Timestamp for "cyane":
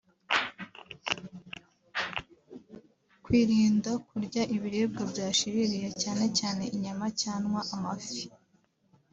6.01-6.25, 6.39-6.63